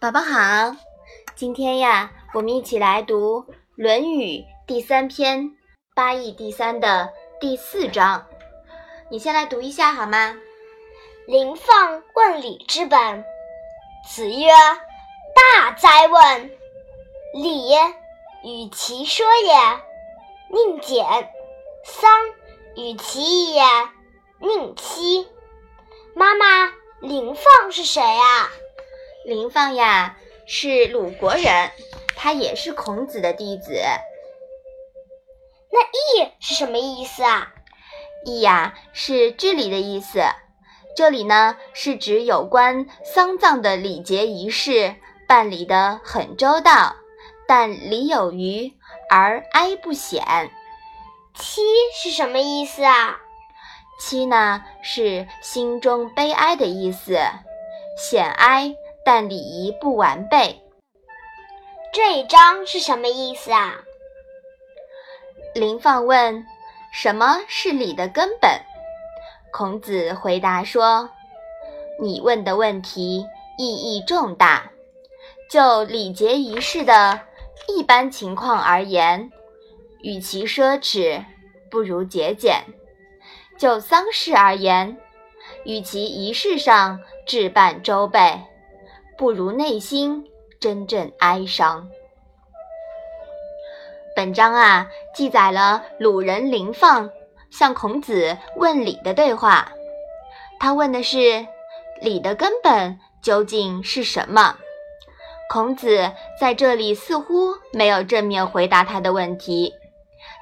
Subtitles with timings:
[0.00, 0.76] 宝宝好，
[1.36, 3.42] 今天呀，我们一起来读
[3.76, 5.54] 《论语》第三篇
[5.94, 8.26] “八义第三”的第四章。
[9.10, 10.34] 你先来读一下好吗？
[11.26, 13.22] 临放问礼之本。
[14.08, 14.48] 子曰
[15.36, 16.50] ：“大哉问！
[17.34, 17.74] 礼，
[18.42, 19.54] 与其说也，
[20.48, 21.04] 宁俭；
[21.84, 22.10] 丧，
[22.74, 23.62] 与其义也，
[24.38, 25.28] 宁戚。”
[26.16, 28.48] 妈妈，临放是谁啊？
[29.30, 31.70] 林放呀，是鲁国人，
[32.16, 33.80] 他也是孔子的弟子。
[35.70, 37.54] 那义是什么意思啊？
[38.26, 40.20] 义呀，是治理的意思。
[40.96, 44.96] 这里呢，是指有关丧葬的礼节仪式
[45.28, 46.96] 办理的很周到，
[47.46, 48.72] 但礼有余
[49.08, 50.24] 而哀不显。
[51.36, 51.62] 戚
[51.94, 53.20] 是什么意思啊？
[54.00, 57.16] 戚呢，是心中悲哀的意思，
[57.96, 58.74] 显哀。
[59.12, 60.62] 但礼仪不完备，
[61.92, 63.80] 这一章是什么意思啊？
[65.52, 66.46] 林放问
[66.94, 68.48] ：“什么是礼的根本？”
[69.52, 71.10] 孔子回答说
[72.00, 73.26] ：“你问的问题
[73.58, 74.70] 意义重大。
[75.50, 77.20] 就礼节仪式的
[77.66, 79.32] 一般情况而言，
[80.02, 81.24] 与其奢侈，
[81.68, 82.62] 不如节俭；
[83.58, 84.96] 就丧事而言，
[85.64, 88.40] 与其仪式上置办周备。”
[89.20, 90.24] 不如内心
[90.58, 91.90] 真正哀伤。
[94.16, 97.10] 本章啊，记载了鲁人林放
[97.50, 99.72] 向孔子问礼的对话。
[100.58, 101.46] 他问的是
[102.00, 104.56] 礼的根本究竟是什么？
[105.50, 109.74] 孔子在这里似乎没有正面回答他的问题，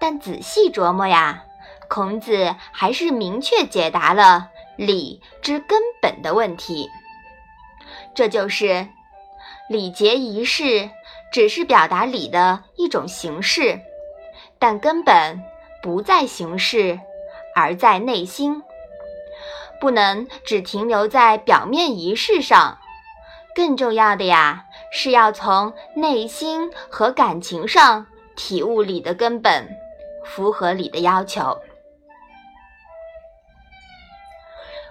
[0.00, 1.44] 但仔细琢磨呀，
[1.90, 6.88] 孔子还是明确解答了礼之根本的问题。
[8.14, 8.86] 这就是
[9.68, 10.90] 礼节仪式，
[11.32, 13.80] 只是表达礼的一种形式，
[14.58, 15.42] 但根本
[15.82, 17.00] 不在形式，
[17.54, 18.62] 而在内心。
[19.80, 22.78] 不能只停留在表面仪式上，
[23.54, 28.06] 更重要的呀，是要从内心和感情上
[28.36, 29.68] 体悟礼的根本，
[30.24, 31.58] 符合礼的要求。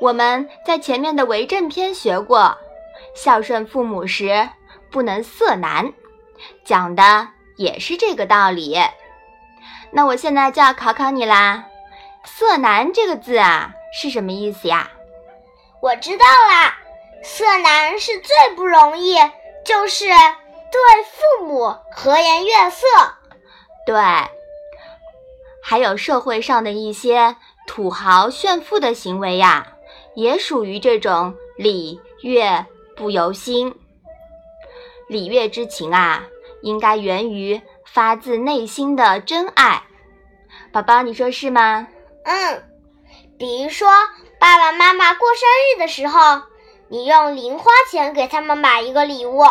[0.00, 2.58] 我们在前面的为政篇学过。
[3.14, 4.48] 孝顺父母时
[4.90, 5.92] 不能色难，
[6.64, 8.76] 讲的也是这个道理。
[9.90, 11.66] 那我现在就要考考你啦
[12.26, 14.90] ，“色难”这个字啊是什么意思呀？
[15.80, 16.76] 我知道啦
[17.22, 19.14] ，“色难”是最不容易，
[19.64, 22.86] 就是对父母和颜悦色。
[23.86, 23.94] 对，
[25.62, 27.36] 还有社会上的一些
[27.66, 29.68] 土豪炫富的行为呀，
[30.14, 32.66] 也属于这种礼乐。
[32.96, 33.74] 不由心，
[35.08, 36.24] 礼乐之情啊，
[36.62, 39.82] 应该源于发自内心的真爱。
[40.72, 41.88] 宝宝，你说是吗？
[42.24, 42.64] 嗯，
[43.38, 43.88] 比如说
[44.38, 46.42] 爸爸妈妈过生日的时候，
[46.88, 49.42] 你用零花钱给他们买一个礼物，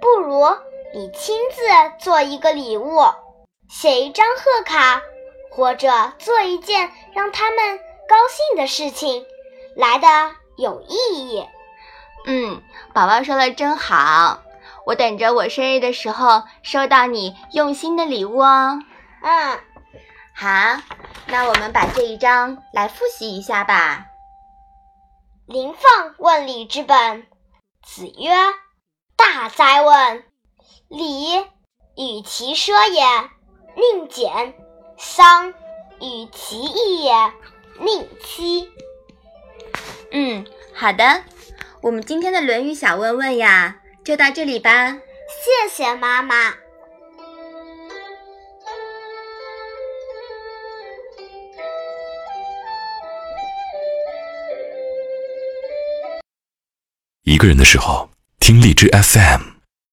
[0.00, 0.44] 不如
[0.92, 1.62] 你亲自
[2.04, 3.00] 做一个礼物，
[3.68, 5.00] 写一张贺卡，
[5.50, 7.78] 或者做一件让他们
[8.08, 9.24] 高兴的事情，
[9.76, 10.08] 来的
[10.56, 10.96] 有意
[11.28, 11.46] 义。
[12.26, 14.42] 嗯，宝宝说的真好，
[14.86, 18.78] 我等着我生日的时候收到你用心的礼物哦。
[19.22, 19.58] 嗯，
[20.34, 20.80] 好，
[21.26, 24.06] 那我们把这一章来复习一下吧。
[25.46, 27.26] 临放问礼之本。
[27.82, 28.30] 子曰
[29.16, 30.24] ：“大哉问！
[30.88, 31.38] 礼，
[31.96, 33.02] 与其奢也，
[33.74, 34.52] 宁俭；
[34.98, 35.54] 丧，
[36.00, 37.32] 与其义也，
[37.78, 38.70] 宁戚。”
[40.12, 41.22] 嗯，好的。
[41.82, 44.92] 我们今天的《论语》小问问呀，就到这里吧。
[44.92, 46.54] 谢谢妈妈。
[57.22, 59.49] 一个人的时候，听荔枝 FM。